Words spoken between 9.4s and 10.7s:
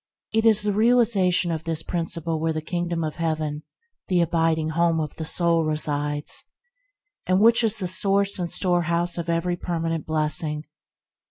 permanent blessing.